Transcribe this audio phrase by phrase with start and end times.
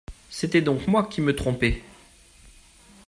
[0.31, 1.83] C’était donc moi qui me trompais!